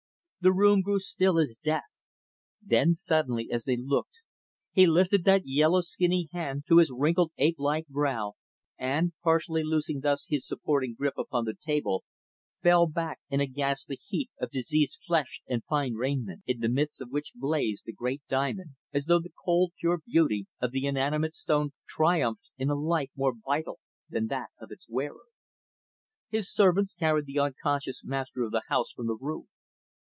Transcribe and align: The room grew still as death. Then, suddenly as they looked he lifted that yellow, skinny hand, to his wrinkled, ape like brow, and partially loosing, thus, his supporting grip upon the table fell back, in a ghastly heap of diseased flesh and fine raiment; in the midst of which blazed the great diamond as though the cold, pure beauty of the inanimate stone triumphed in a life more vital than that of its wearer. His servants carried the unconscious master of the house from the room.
The 0.43 0.51
room 0.51 0.81
grew 0.81 0.97
still 0.97 1.37
as 1.37 1.59
death. 1.61 1.83
Then, 2.63 2.95
suddenly 2.95 3.51
as 3.51 3.65
they 3.65 3.77
looked 3.77 4.21
he 4.71 4.87
lifted 4.87 5.23
that 5.25 5.43
yellow, 5.45 5.81
skinny 5.81 6.29
hand, 6.31 6.63
to 6.67 6.79
his 6.79 6.89
wrinkled, 6.91 7.31
ape 7.37 7.59
like 7.59 7.85
brow, 7.85 8.33
and 8.75 9.13
partially 9.23 9.61
loosing, 9.63 9.99
thus, 9.99 10.25
his 10.27 10.47
supporting 10.47 10.95
grip 10.95 11.13
upon 11.15 11.45
the 11.45 11.53
table 11.53 12.03
fell 12.63 12.87
back, 12.87 13.19
in 13.29 13.39
a 13.39 13.45
ghastly 13.45 13.99
heap 14.03 14.31
of 14.39 14.49
diseased 14.49 15.03
flesh 15.05 15.43
and 15.47 15.63
fine 15.65 15.93
raiment; 15.93 16.41
in 16.47 16.59
the 16.59 16.69
midst 16.69 17.01
of 17.03 17.11
which 17.11 17.33
blazed 17.35 17.83
the 17.85 17.93
great 17.93 18.23
diamond 18.27 18.71
as 18.91 19.05
though 19.05 19.19
the 19.19 19.33
cold, 19.45 19.73
pure 19.79 19.99
beauty 20.03 20.47
of 20.59 20.71
the 20.71 20.87
inanimate 20.87 21.35
stone 21.35 21.69
triumphed 21.87 22.49
in 22.57 22.67
a 22.67 22.73
life 22.75 23.11
more 23.15 23.35
vital 23.45 23.77
than 24.09 24.25
that 24.25 24.49
of 24.59 24.71
its 24.71 24.89
wearer. 24.89 25.21
His 26.31 26.51
servants 26.51 26.95
carried 26.95 27.27
the 27.27 27.37
unconscious 27.37 28.03
master 28.03 28.41
of 28.41 28.51
the 28.51 28.63
house 28.69 28.91
from 28.91 29.05
the 29.05 29.13
room. 29.17 29.47